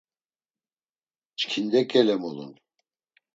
Çkinde 1.39 1.81
ǩele 1.89 2.15
mulun! 2.21 2.51